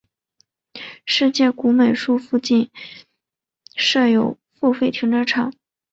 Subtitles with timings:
[1.05, 2.71] 世田谷美术馆附近
[3.75, 5.53] 设有付费停车场。